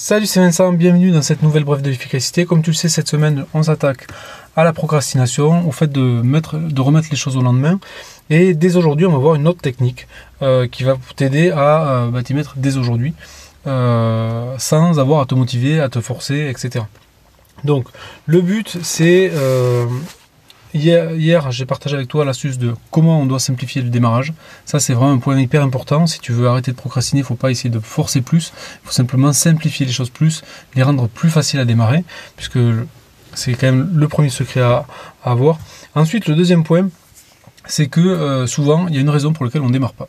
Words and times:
Salut, 0.00 0.26
c'est 0.26 0.38
Vincent, 0.38 0.72
bienvenue 0.72 1.10
dans 1.10 1.22
cette 1.22 1.42
nouvelle 1.42 1.64
brève 1.64 1.82
de 1.82 1.88
l'efficacité. 1.88 2.46
Comme 2.46 2.62
tu 2.62 2.70
le 2.70 2.76
sais, 2.76 2.88
cette 2.88 3.08
semaine, 3.08 3.46
on 3.52 3.64
s'attaque 3.64 4.06
à 4.54 4.62
la 4.62 4.72
procrastination, 4.72 5.66
au 5.66 5.72
fait 5.72 5.90
de, 5.90 6.00
mettre, 6.00 6.56
de 6.56 6.80
remettre 6.80 7.08
les 7.10 7.16
choses 7.16 7.36
au 7.36 7.42
lendemain. 7.42 7.80
Et 8.30 8.54
dès 8.54 8.76
aujourd'hui, 8.76 9.06
on 9.06 9.10
va 9.10 9.18
voir 9.18 9.34
une 9.34 9.48
autre 9.48 9.60
technique 9.60 10.06
euh, 10.40 10.68
qui 10.68 10.84
va 10.84 10.94
t'aider 11.16 11.50
à 11.50 12.04
euh, 12.04 12.10
bah, 12.10 12.22
t'y 12.22 12.32
mettre 12.32 12.54
dès 12.58 12.76
aujourd'hui, 12.76 13.12
euh, 13.66 14.54
sans 14.58 15.00
avoir 15.00 15.20
à 15.20 15.26
te 15.26 15.34
motiver, 15.34 15.80
à 15.80 15.88
te 15.88 16.00
forcer, 16.00 16.48
etc. 16.48 16.84
Donc, 17.64 17.88
le 18.26 18.40
but, 18.40 18.78
c'est 18.84 19.32
Hier, 20.74 21.50
j'ai 21.50 21.64
partagé 21.64 21.96
avec 21.96 22.08
toi 22.08 22.26
l'astuce 22.26 22.58
de 22.58 22.74
comment 22.90 23.20
on 23.22 23.26
doit 23.26 23.40
simplifier 23.40 23.80
le 23.80 23.88
démarrage. 23.88 24.34
Ça, 24.66 24.80
c'est 24.80 24.92
vraiment 24.92 25.12
un 25.12 25.18
point 25.18 25.38
hyper 25.38 25.62
important. 25.62 26.06
Si 26.06 26.20
tu 26.20 26.32
veux 26.32 26.46
arrêter 26.46 26.72
de 26.72 26.76
procrastiner, 26.76 27.20
il 27.20 27.22
ne 27.22 27.26
faut 27.26 27.36
pas 27.36 27.50
essayer 27.50 27.70
de 27.70 27.80
forcer 27.80 28.20
plus. 28.20 28.52
Il 28.82 28.86
faut 28.86 28.92
simplement 28.92 29.32
simplifier 29.32 29.86
les 29.86 29.92
choses 29.92 30.10
plus, 30.10 30.42
les 30.74 30.82
rendre 30.82 31.08
plus 31.08 31.30
faciles 31.30 31.58
à 31.60 31.64
démarrer, 31.64 32.04
puisque 32.36 32.58
c'est 33.32 33.54
quand 33.54 33.66
même 33.66 33.90
le 33.94 34.08
premier 34.08 34.28
secret 34.28 34.60
à, 34.60 34.84
avoir. 35.24 35.58
Ensuite, 35.94 36.26
le 36.26 36.34
deuxième 36.34 36.64
point, 36.64 36.88
c'est 37.66 37.86
que 37.86 38.00
euh, 38.00 38.46
souvent, 38.46 38.88
il 38.88 38.94
y 38.94 38.98
a 38.98 39.00
une 39.00 39.10
raison 39.10 39.32
pour 39.32 39.46
laquelle 39.46 39.62
on 39.62 39.68
ne 39.68 39.72
démarre 39.72 39.94
pas. 39.94 40.08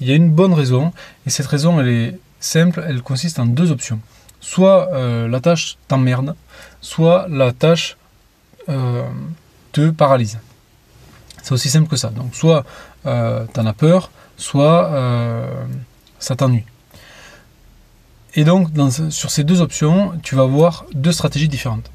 Il 0.00 0.08
y 0.08 0.12
a 0.12 0.14
une 0.14 0.30
bonne 0.30 0.54
raison, 0.54 0.92
et 1.26 1.30
cette 1.30 1.46
raison, 1.46 1.80
elle 1.80 1.88
est 1.88 2.18
simple, 2.38 2.84
elle 2.86 3.02
consiste 3.02 3.40
en 3.40 3.46
deux 3.46 3.72
options. 3.72 4.00
Soit 4.40 4.88
euh, 4.94 5.28
la 5.28 5.40
tâche 5.40 5.78
t'emmerde, 5.88 6.34
soit 6.80 7.26
la 7.28 7.52
tâche 7.52 7.96
euh, 8.68 9.02
te 9.72 9.90
paralyse. 9.90 10.38
C'est 11.42 11.52
aussi 11.52 11.70
simple 11.70 11.88
que 11.88 11.96
ça. 11.96 12.10
Donc 12.10 12.34
soit 12.34 12.64
euh, 13.06 13.44
tu 13.52 13.60
en 13.60 13.66
as 13.66 13.72
peur, 13.72 14.10
soit 14.36 14.90
euh, 14.92 15.64
ça 16.18 16.36
t'ennuie. 16.36 16.64
Et 18.34 18.44
donc 18.44 18.68
sur 19.10 19.30
ces 19.30 19.44
deux 19.44 19.60
options, 19.60 20.12
tu 20.22 20.36
vas 20.36 20.42
avoir 20.42 20.84
deux 20.94 21.12
stratégies 21.12 21.48
différentes. 21.48 21.90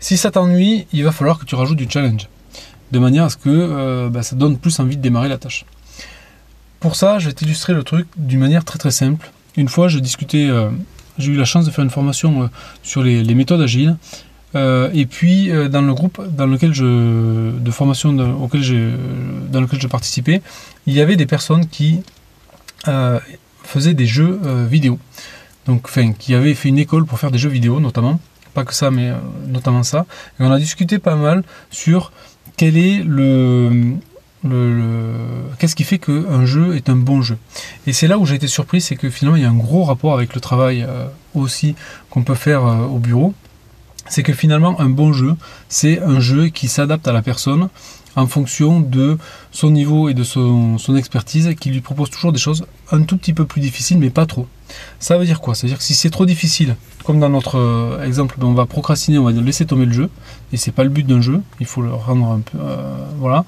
Si 0.00 0.16
ça 0.16 0.30
t'ennuie, 0.30 0.86
il 0.92 1.04
va 1.04 1.12
falloir 1.12 1.38
que 1.38 1.44
tu 1.44 1.54
rajoutes 1.54 1.78
du 1.78 1.88
challenge, 1.88 2.28
de 2.92 2.98
manière 2.98 3.24
à 3.24 3.30
ce 3.30 3.36
que 3.36 3.48
euh, 3.48 4.08
bah, 4.10 4.22
ça 4.22 4.36
donne 4.36 4.58
plus 4.58 4.78
envie 4.80 4.96
de 4.96 5.02
démarrer 5.02 5.28
la 5.28 5.38
tâche. 5.38 5.64
Pour 6.80 6.94
ça, 6.94 7.18
je 7.18 7.28
vais 7.28 7.32
t'illustrer 7.32 7.72
le 7.72 7.82
truc 7.82 8.06
d'une 8.16 8.38
manière 8.38 8.64
très 8.64 8.78
très 8.78 8.90
simple. 8.90 9.30
Une 9.56 9.68
fois, 9.68 9.88
j'ai 9.88 10.00
discuté, 10.00 10.48
j'ai 11.18 11.32
eu 11.32 11.36
la 11.36 11.44
chance 11.44 11.64
de 11.64 11.72
faire 11.72 11.82
une 11.82 11.90
formation 11.90 12.48
sur 12.84 13.02
les, 13.02 13.24
les 13.24 13.34
méthodes 13.34 13.60
agiles 13.60 13.96
euh, 14.58 14.90
et 14.92 15.06
puis 15.06 15.50
euh, 15.50 15.68
dans 15.68 15.82
le 15.82 15.94
groupe 15.94 16.20
dans 16.34 16.46
lequel 16.46 16.74
je, 16.74 17.50
de 17.56 17.70
formation 17.70 18.10
auquel 18.42 18.62
dans 19.50 19.60
lequel 19.60 19.80
je 19.80 19.86
participais, 19.86 20.42
il 20.86 20.94
y 20.94 21.00
avait 21.00 21.16
des 21.16 21.26
personnes 21.26 21.66
qui 21.66 22.00
euh, 22.88 23.20
faisaient 23.62 23.94
des 23.94 24.06
jeux 24.06 24.40
vidéo. 24.68 24.98
Donc, 25.66 25.82
enfin, 25.84 26.12
qui 26.12 26.34
avaient 26.34 26.54
fait 26.54 26.70
une 26.70 26.78
école 26.78 27.04
pour 27.04 27.18
faire 27.18 27.30
des 27.30 27.38
jeux 27.38 27.50
vidéo 27.50 27.78
notamment. 27.78 28.18
Pas 28.54 28.64
que 28.64 28.74
ça, 28.74 28.90
mais 28.90 29.12
notamment 29.46 29.82
ça. 29.82 30.06
Et 30.40 30.42
on 30.42 30.50
a 30.50 30.58
discuté 30.58 30.98
pas 30.98 31.14
mal 31.14 31.44
sur 31.70 32.10
quel 32.56 32.76
est 32.78 33.02
le, 33.04 33.92
le, 34.42 35.14
qu'est-ce 35.58 35.76
qui 35.76 35.84
fait 35.84 35.98
qu'un 35.98 36.46
jeu 36.46 36.74
est 36.74 36.88
un 36.88 36.96
bon 36.96 37.20
jeu. 37.20 37.36
Et 37.86 37.92
c'est 37.92 38.08
là 38.08 38.18
où 38.18 38.24
j'ai 38.24 38.34
été 38.36 38.48
surpris, 38.48 38.80
c'est 38.80 38.96
que 38.96 39.10
finalement 39.10 39.36
il 39.36 39.42
y 39.42 39.46
a 39.46 39.50
un 39.50 39.56
gros 39.56 39.84
rapport 39.84 40.14
avec 40.14 40.34
le 40.34 40.40
travail 40.40 40.86
aussi 41.34 41.76
qu'on 42.08 42.22
peut 42.22 42.34
faire 42.34 42.64
au 42.64 42.98
bureau 42.98 43.34
c'est 44.08 44.22
que 44.22 44.32
finalement 44.32 44.80
un 44.80 44.88
bon 44.88 45.12
jeu, 45.12 45.34
c'est 45.68 46.00
un 46.00 46.20
jeu 46.20 46.48
qui 46.48 46.68
s'adapte 46.68 47.06
à 47.08 47.12
la 47.12 47.22
personne 47.22 47.68
en 48.16 48.26
fonction 48.26 48.80
de 48.80 49.16
son 49.52 49.70
niveau 49.70 50.08
et 50.08 50.14
de 50.14 50.24
son, 50.24 50.76
expertise, 50.96 51.54
qui 51.60 51.70
lui 51.70 51.80
propose 51.80 52.10
toujours 52.10 52.32
des 52.32 52.38
choses 52.38 52.66
un 52.90 53.02
tout 53.02 53.16
petit 53.16 53.32
peu 53.32 53.44
plus 53.44 53.60
difficiles, 53.60 53.98
mais 53.98 54.10
pas 54.10 54.26
trop. 54.26 54.46
Ça 54.98 55.16
veut 55.16 55.24
dire 55.24 55.40
quoi? 55.40 55.54
Ça 55.54 55.62
veut 55.62 55.68
dire 55.68 55.78
que 55.78 55.84
si 55.84 55.94
c'est 55.94 56.10
trop 56.10 56.26
difficile, 56.26 56.76
comme 57.04 57.20
dans 57.20 57.28
notre 57.28 57.58
euh, 57.58 58.04
exemple, 58.04 58.36
ben, 58.38 58.48
on 58.48 58.54
va 58.54 58.66
procrastiner, 58.66 59.18
on 59.18 59.24
va 59.24 59.32
laisser 59.32 59.66
tomber 59.66 59.86
le 59.86 59.92
jeu, 59.92 60.10
et 60.52 60.56
c'est 60.56 60.72
pas 60.72 60.84
le 60.84 60.90
but 60.90 61.06
d'un 61.06 61.20
jeu, 61.20 61.40
il 61.60 61.66
faut 61.66 61.80
le 61.80 61.92
rendre 61.92 62.26
un 62.26 62.40
peu... 62.40 62.58
Euh, 62.60 63.04
voilà. 63.18 63.44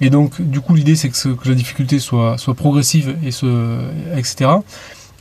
Et 0.00 0.10
donc, 0.10 0.42
du 0.42 0.60
coup, 0.60 0.74
l'idée, 0.74 0.96
c'est 0.96 1.08
que, 1.08 1.48
la 1.48 1.54
difficulté 1.54 1.98
soit, 1.98 2.36
soit 2.36 2.54
progressive, 2.54 3.16
et 3.24 3.30
ce, 3.30 3.78
etc. 4.16 4.50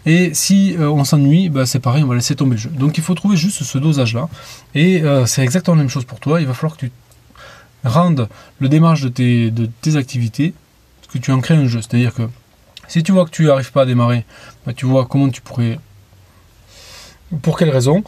Et 0.06 0.34
si 0.34 0.75
euh, 0.78 0.89
on 0.89 1.03
s'ennuie, 1.03 1.50
bah, 1.50 1.66
c'est 1.66 1.79
pareil, 1.79 2.03
on 2.03 2.07
va 2.07 2.16
laisser 2.16 2.35
tomber 2.35 2.56
le 2.56 2.62
jeu. 2.62 2.69
Donc 2.69 2.97
il 2.97 3.03
faut 3.03 3.13
trouver 3.13 3.38
juste 3.38 3.63
ce 3.63 3.78
dosage-là. 3.78 4.29
Et 4.73 5.03
euh, 5.03 5.25
c'est 5.25 5.44
exactement 5.44 5.75
la 5.75 5.84
même 5.84 5.89
chose 5.89 6.06
pour 6.06 6.19
toi. 6.19 6.41
Il 6.41 6.47
va 6.47 6.53
falloir 6.53 6.78
que 6.78 6.85
tu 6.85 6.91
rendes 7.84 8.28
le 8.59 8.69
démarrage 8.69 9.01
de 9.01 9.09
tes, 9.09 9.51
de 9.51 9.69
tes 9.81 9.95
activités, 9.95 10.53
que 11.11 11.17
tu 11.17 11.31
en 11.31 11.40
crées 11.40 11.56
un 11.56 11.67
jeu. 11.67 11.81
C'est-à-dire 11.81 12.13
que 12.13 12.23
si 12.88 13.03
tu 13.03 13.11
vois 13.11 13.25
que 13.25 13.31
tu 13.31 13.45
n'arrives 13.45 13.72
pas 13.72 13.84
à 13.84 13.85
démarrer, 13.85 14.25
bah, 14.66 14.73
tu 14.73 14.85
vois 14.85 15.06
comment 15.06 15.29
tu 15.29 15.41
pourrais... 15.41 15.79
Pour 17.41 17.57
quelle 17.57 17.69
raison 17.69 18.03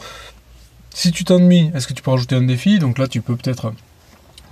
Si 0.92 1.10
tu 1.10 1.24
t'ennuies, 1.24 1.70
est-ce 1.74 1.86
que 1.86 1.94
tu 1.94 2.02
peux 2.02 2.10
rajouter 2.10 2.34
un 2.34 2.42
défi? 2.42 2.78
Donc 2.78 2.98
là, 2.98 3.06
tu 3.08 3.22
peux 3.22 3.36
peut-être 3.36 3.72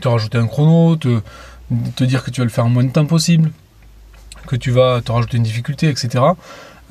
te 0.00 0.08
rajouter 0.08 0.38
un 0.38 0.46
chrono, 0.46 0.96
te 0.96 2.04
dire 2.04 2.24
que 2.24 2.30
tu 2.30 2.40
vas 2.40 2.44
le 2.44 2.50
faire 2.50 2.64
en 2.66 2.70
moins 2.70 2.84
de 2.84 2.90
temps 2.90 3.06
possible, 3.06 3.52
que 4.46 4.56
tu 4.56 4.70
vas 4.70 5.00
te 5.00 5.12
rajouter 5.12 5.36
une 5.36 5.42
difficulté, 5.42 5.88
etc. 5.88 6.24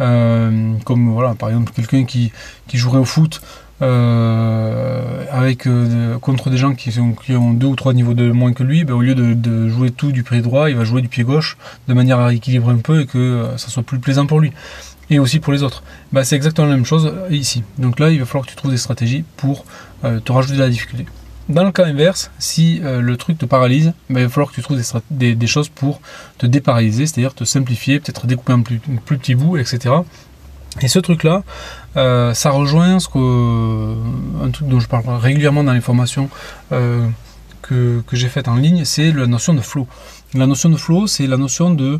Euh, 0.01 0.73
comme 0.83 1.11
voilà, 1.11 1.35
par 1.35 1.49
exemple 1.49 1.71
quelqu'un 1.73 2.05
qui, 2.05 2.31
qui 2.67 2.77
jouerait 2.77 2.97
au 2.97 3.05
foot 3.05 3.41
euh, 3.81 5.25
avec 5.31 5.67
euh, 5.67 6.17
contre 6.17 6.49
des 6.49 6.57
gens 6.57 6.73
qui, 6.73 6.91
qui, 7.23 7.35
ont 7.35 7.53
deux 7.53 7.67
ou 7.67 7.75
trois 7.75 7.93
niveaux 7.93 8.13
de 8.13 8.31
moins 8.31 8.53
que 8.53 8.63
lui, 8.63 8.83
ben, 8.83 8.93
au 8.93 9.01
lieu 9.01 9.15
de, 9.15 9.69
jouer 9.69 9.91
tout 9.91 10.11
du 10.11 10.23
pied 10.23 10.41
droit, 10.41 10.69
il 10.69 10.75
va 10.75 10.85
jouer 10.85 11.01
du 11.01 11.07
pied 11.07 11.23
gauche 11.23 11.57
de 11.87 11.93
manière 11.93 12.19
à 12.19 12.33
équilibrer 12.33 12.73
un 12.73 12.77
peu 12.77 13.01
et 13.01 13.05
que 13.05 13.49
ça 13.57 13.67
soit 13.67 13.83
plus 13.83 13.99
plaisant 13.99 14.25
pour 14.25 14.39
lui 14.39 14.51
et 15.09 15.19
aussi 15.19 15.39
pour 15.39 15.53
les 15.53 15.61
autres. 15.61 15.83
Ben, 16.13 16.23
c'est 16.23 16.35
exactement 16.35 16.67
la 16.67 16.75
même 16.75 16.85
chose 16.85 17.13
ici. 17.29 17.63
Donc 17.77 17.99
là, 17.99 18.09
il 18.09 18.19
va 18.19 18.25
falloir 18.25 18.45
que 18.45 18.51
tu 18.51 18.55
trouves 18.55 18.71
des 18.71 18.77
stratégies 18.77 19.23
pour 19.37 19.65
te 20.01 20.31
rajouter 20.31 20.55
de 20.55 20.63
la 20.63 20.69
difficulté. 20.69 21.05
Dans 21.49 21.63
le 21.63 21.71
cas 21.71 21.85
inverse, 21.85 22.31
si 22.39 22.79
euh, 22.83 23.01
le 23.01 23.17
truc 23.17 23.37
te 23.37 23.45
paralyse, 23.45 23.93
ben, 24.09 24.21
il 24.21 24.23
va 24.23 24.29
falloir 24.29 24.49
que 24.49 24.55
tu 24.55 24.61
trouves 24.61 24.79
des, 25.09 25.47
choses 25.47 25.69
pour 25.69 26.01
te 26.37 26.45
déparalyser, 26.45 27.07
c'est-à-dire 27.07 27.33
te 27.33 27.43
simplifier, 27.43 27.99
peut-être 27.99 28.27
découper 28.27 28.53
en 28.53 28.61
plus, 28.61 28.79
plus 29.05 29.17
petits 29.17 29.35
bouts, 29.35 29.57
etc. 29.57 29.95
Et 30.81 30.87
ce 30.87 30.99
truc-là, 30.99 31.43
euh, 31.97 32.33
ça 32.33 32.51
rejoint 32.51 32.99
ce 32.99 33.09
que, 33.09 33.95
un 34.43 34.49
truc 34.51 34.67
dont 34.67 34.79
je 34.79 34.87
parle 34.87 35.03
régulièrement 35.17 35.63
dans 35.63 35.73
les 35.73 35.81
formations 35.81 36.29
euh, 36.71 37.07
que, 37.61 38.01
que 38.07 38.15
j'ai 38.15 38.29
faites 38.29 38.47
en 38.47 38.55
ligne, 38.55 38.85
c'est 38.85 39.11
la 39.11 39.27
notion 39.27 39.53
de 39.53 39.61
flow. 39.61 39.87
La 40.33 40.47
notion 40.47 40.69
de 40.69 40.77
flow, 40.77 41.07
c'est 41.07 41.27
la 41.27 41.37
notion 41.37 41.71
de 41.71 41.99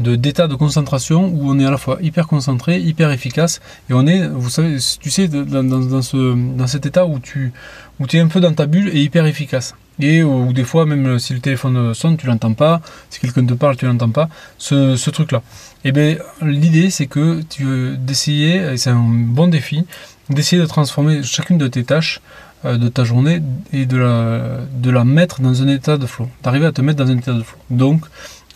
d'état 0.00 0.48
de, 0.48 0.54
concentration 0.54 1.26
où 1.26 1.50
on 1.50 1.58
est 1.58 1.64
à 1.64 1.70
la 1.70 1.78
fois 1.78 1.98
hyper 2.00 2.26
concentré, 2.26 2.80
hyper 2.80 3.10
efficace, 3.10 3.60
et 3.88 3.92
on 3.92 4.06
est, 4.06 4.26
vous 4.26 4.50
savez, 4.50 4.76
tu 5.00 5.10
sais, 5.10 5.28
dans, 5.28 6.02
ce, 6.02 6.56
dans 6.56 6.66
cet 6.66 6.86
état 6.86 7.06
où 7.06 7.18
tu 7.18 7.52
où 7.98 8.06
es 8.12 8.18
un 8.18 8.28
peu 8.28 8.40
dans 8.40 8.54
ta 8.54 8.66
bulle 8.66 8.88
et 8.88 9.02
hyper 9.02 9.26
efficace. 9.26 9.74
Et 10.00 10.22
où 10.22 10.54
des 10.54 10.64
fois, 10.64 10.86
même 10.86 11.18
si 11.18 11.34
le 11.34 11.40
téléphone 11.40 11.92
sonne, 11.92 12.16
tu 12.16 12.26
l'entends 12.26 12.54
pas, 12.54 12.80
si 13.10 13.20
quelqu'un 13.20 13.44
te 13.44 13.52
parle, 13.52 13.76
tu 13.76 13.84
l'entends 13.84 14.08
pas, 14.10 14.30
ce, 14.56 14.96
ce 14.96 15.10
truc-là. 15.10 15.42
Et 15.84 15.88
eh 15.88 15.92
bien, 15.92 16.16
l'idée, 16.40 16.88
c'est 16.88 17.06
que 17.06 17.42
tu 17.42 17.96
d'essayer, 17.98 18.56
et 18.56 18.76
c'est 18.78 18.90
un 18.90 19.06
bon 19.08 19.48
défi, 19.48 19.84
d'essayer 20.30 20.60
de 20.60 20.66
transformer 20.66 21.22
chacune 21.22 21.58
de 21.58 21.68
tes 21.68 21.84
tâches 21.84 22.22
euh, 22.66 22.76
de 22.76 22.88
ta 22.88 23.04
journée 23.04 23.40
et 23.72 23.86
de 23.86 23.96
la, 23.96 24.58
de 24.70 24.90
la 24.90 25.04
mettre 25.04 25.40
dans 25.40 25.62
un 25.62 25.68
état 25.68 25.96
de 25.96 26.04
flow, 26.04 26.28
d'arriver 26.42 26.66
à 26.66 26.72
te 26.72 26.82
mettre 26.82 27.02
dans 27.02 27.10
un 27.10 27.16
état 27.16 27.32
de 27.32 27.42
flow. 27.42 27.58
Donc, 27.70 28.04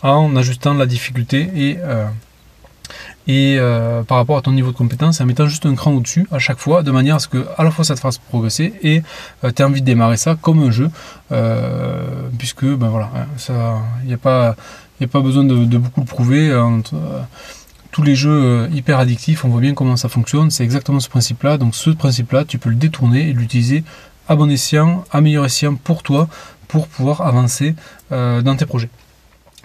en 0.04 0.36
ajustant 0.36 0.74
la 0.74 0.86
difficulté 0.86 1.50
et, 1.56 1.78
euh, 1.80 2.06
euh, 3.28 4.02
par 4.02 4.18
rapport 4.18 4.36
à 4.36 4.42
ton 4.42 4.52
niveau 4.52 4.70
de 4.70 4.76
compétence, 4.76 5.20
en 5.20 5.24
mettant 5.24 5.46
juste 5.46 5.64
un 5.64 5.74
cran 5.74 5.92
au-dessus 5.92 6.26
à 6.30 6.38
chaque 6.38 6.58
fois, 6.58 6.82
de 6.82 6.90
manière 6.90 7.16
à 7.16 7.18
ce 7.18 7.26
que 7.26 7.46
à 7.56 7.64
la 7.64 7.70
fois 7.70 7.84
ça 7.84 7.94
te 7.94 8.00
fasse 8.00 8.18
progresser 8.18 8.74
et 8.82 9.02
euh, 9.42 9.50
tu 9.50 9.62
as 9.62 9.66
envie 9.66 9.80
de 9.80 9.86
démarrer 9.86 10.18
ça 10.18 10.36
comme 10.40 10.62
un 10.62 10.70
jeu, 10.70 10.90
puisque 12.38 12.66
ben 12.66 12.88
voilà, 12.88 13.10
hein, 13.16 13.82
il 14.02 14.08
n'y 14.08 14.14
a 14.14 14.18
pas 14.18 14.54
a 15.00 15.06
pas 15.06 15.20
besoin 15.20 15.44
de, 15.44 15.78
beaucoup 15.78 16.00
le 16.00 16.06
prouver. 16.06 16.52
tous 17.90 18.02
les 18.02 18.14
jeux 18.14 18.68
hyper 18.74 18.98
addictifs, 18.98 19.44
on 19.44 19.48
voit 19.48 19.60
bien 19.60 19.72
comment 19.72 19.96
ça 19.96 20.08
fonctionne. 20.08 20.50
C'est 20.50 20.64
exactement 20.64 21.00
ce 21.00 21.08
principe-là. 21.08 21.56
Donc 21.56 21.74
ce 21.74 21.90
principe-là, 21.90 22.44
tu 22.44 22.58
peux 22.58 22.68
le 22.68 22.76
détourner 22.76 23.30
et 23.30 23.32
l'utiliser 23.32 23.84
à 24.28 24.36
bon 24.36 24.50
escient, 24.50 25.04
à 25.10 25.20
meilleur 25.20 25.46
escient 25.46 25.74
pour 25.76 26.02
toi, 26.02 26.28
pour 26.68 26.88
pouvoir 26.88 27.22
avancer 27.22 27.74
dans 28.10 28.56
tes 28.56 28.66
projets. 28.66 28.90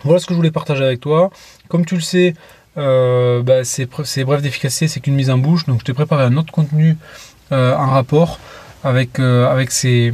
Voilà 0.03 0.19
ce 0.19 0.25
que 0.25 0.33
je 0.33 0.37
voulais 0.37 0.51
partager 0.51 0.83
avec 0.83 0.99
toi. 0.99 1.29
Comme 1.67 1.85
tu 1.85 1.95
le 1.95 2.01
sais, 2.01 2.33
euh, 2.77 3.41
bah, 3.43 3.63
c'est 3.63 4.23
bref 4.23 4.41
d'efficacité, 4.41 4.87
c'est 4.87 4.99
qu'une 4.99 5.15
mise 5.15 5.29
en 5.29 5.37
bouche. 5.37 5.65
Donc 5.65 5.79
je 5.79 5.85
t'ai 5.85 5.93
préparé 5.93 6.23
un 6.23 6.37
autre 6.37 6.51
contenu 6.51 6.97
euh, 7.51 7.75
en 7.75 7.87
rapport 7.87 8.39
avec, 8.83 9.19
euh, 9.19 9.65
ces, 9.69 10.13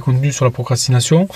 contenus 0.00 0.34
sur 0.34 0.44
la 0.44 0.50
procrastination. 0.50 1.28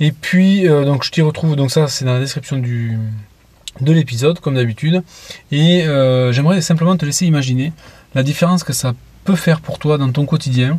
Et 0.00 0.12
puis 0.12 0.64
je 0.64 1.10
t'y 1.10 1.22
retrouve, 1.22 1.56
donc 1.56 1.70
ça 1.70 1.88
c'est 1.88 2.04
dans 2.04 2.14
la 2.14 2.20
description 2.20 2.58
de 2.58 3.92
l'épisode 3.92 4.38
comme 4.40 4.54
d'habitude. 4.54 5.02
Et 5.50 5.84
j'aimerais 6.30 6.60
simplement 6.60 6.96
te 6.96 7.04
laisser 7.04 7.26
imaginer 7.26 7.72
la 8.14 8.22
différence 8.22 8.62
que 8.62 8.72
ça 8.72 8.94
peut 9.24 9.36
faire 9.36 9.60
pour 9.60 9.78
toi 9.78 9.98
dans 9.98 10.10
ton 10.10 10.26
quotidien 10.26 10.78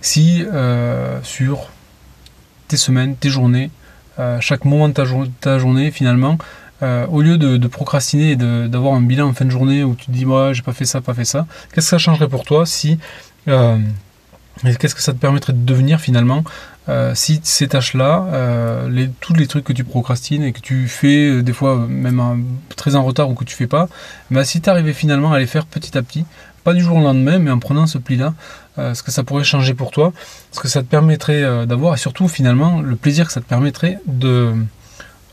si 0.00 0.44
sur 1.22 1.68
tes 2.68 2.76
semaines, 2.76 3.16
tes 3.16 3.30
journées, 3.30 3.70
chaque 4.40 4.64
moment 4.64 4.88
de 4.88 4.94
ta, 5.40 5.58
journée 5.58 5.90
finalement, 5.90 6.38
au 6.82 7.22
lieu 7.22 7.38
de, 7.38 7.66
procrastiner 7.68 8.32
et 8.32 8.36
d'avoir 8.36 8.94
un 8.94 9.00
bilan 9.00 9.28
en 9.28 9.32
fin 9.32 9.44
de 9.44 9.50
journée 9.50 9.84
où 9.84 9.94
tu 9.94 10.06
te 10.06 10.10
dis 10.10 10.24
moi 10.24 10.52
j'ai 10.52 10.62
pas 10.62 10.72
fait 10.72 10.84
ça, 10.84 11.00
pas 11.00 11.14
fait 11.14 11.24
ça, 11.24 11.46
qu'est-ce 11.74 11.86
que 11.86 11.90
ça 11.90 11.98
changerait 11.98 12.28
pour 12.28 12.44
toi 12.44 12.66
si 12.66 12.98
qu'est-ce 13.46 14.94
que 14.94 15.02
ça 15.02 15.12
te 15.12 15.18
permettrait 15.18 15.52
de 15.52 15.64
devenir 15.64 16.00
finalement 16.00 16.44
si 17.14 17.40
ces 17.42 17.68
tâches-là, 17.68 18.86
tous 19.20 19.34
les 19.34 19.46
trucs 19.46 19.64
que 19.64 19.72
tu 19.72 19.84
procrastines 19.84 20.42
et 20.42 20.52
que 20.52 20.60
tu 20.60 20.88
fais 20.88 21.42
des 21.42 21.52
fois 21.52 21.86
même 21.88 22.44
très 22.76 22.96
en 22.96 23.04
retard 23.04 23.28
ou 23.30 23.34
que 23.34 23.44
tu 23.44 23.54
fais 23.54 23.66
pas, 23.66 23.88
bah, 24.30 24.44
si 24.44 24.60
tu 24.60 24.70
arrivais 24.70 24.92
finalement 24.92 25.32
à 25.32 25.38
les 25.38 25.46
faire 25.46 25.66
petit 25.66 25.96
à 25.98 26.02
petit, 26.02 26.24
pas 26.64 26.74
du 26.74 26.82
jour 26.82 26.96
au 26.96 27.00
lendemain, 27.00 27.38
mais 27.38 27.50
en 27.50 27.58
prenant 27.58 27.86
ce 27.86 27.98
pli-là, 27.98 28.34
euh, 28.78 28.94
ce 28.94 29.02
que 29.02 29.10
ça 29.10 29.24
pourrait 29.24 29.44
changer 29.44 29.74
pour 29.74 29.90
toi, 29.90 30.12
ce 30.52 30.60
que 30.60 30.68
ça 30.68 30.82
te 30.82 30.86
permettrait 30.86 31.42
euh, 31.42 31.66
d'avoir, 31.66 31.94
et 31.94 31.98
surtout 31.98 32.28
finalement 32.28 32.80
le 32.80 32.96
plaisir 32.96 33.26
que 33.26 33.32
ça 33.32 33.40
te 33.40 33.46
permettrait 33.46 33.98
de 34.06 34.54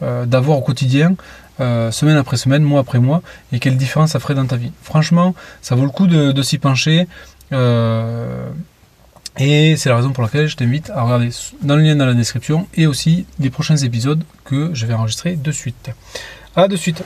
euh, 0.02 0.26
d'avoir 0.26 0.58
au 0.58 0.62
quotidien, 0.62 1.16
semaine 1.60 2.18
après 2.18 2.36
semaine, 2.36 2.64
mois 2.64 2.82
après 2.82 3.00
mois, 3.00 3.22
et 3.54 3.60
quelle 3.60 3.78
différence 3.78 4.12
ça 4.12 4.20
ferait 4.20 4.36
dans 4.36 4.46
ta 4.46 4.58
vie? 4.58 4.72
Franchement, 4.82 5.36
ça 5.62 5.76
vaut 5.76 5.86
le 5.86 5.90
coup 5.90 6.08
de, 6.08 6.42
s'y 6.42 6.58
pencher. 6.58 7.08
et 9.38 9.76
c'est 9.78 9.90
la 9.90 9.96
raison 9.96 10.12
pour 10.12 10.24
laquelle 10.24 10.48
je 10.48 10.58
t'invite 10.58 10.90
à 10.90 11.04
regarder 11.04 11.30
dans 11.62 11.78
le 11.78 11.84
lien 11.84 11.96
dans 11.96 12.06
la 12.06 12.14
description 12.14 12.68
et 12.74 12.88
aussi 12.88 13.26
les 13.40 13.50
prochains 13.50 13.78
épisodes 13.78 14.24
que 14.44 14.72
je 14.74 14.86
vais 14.86 14.94
enregistrer 14.94 15.38
de 15.38 15.52
suite. 15.52 15.92
A 16.58 16.68
de 16.68 16.76
suite 16.76 17.04